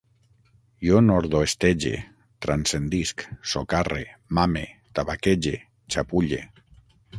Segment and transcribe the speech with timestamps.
[0.87, 1.91] Jo nordoestege,
[2.45, 4.03] transcendisc, socarre,
[4.39, 4.67] mame,
[5.01, 5.55] tabaquege,
[5.97, 6.45] xapulle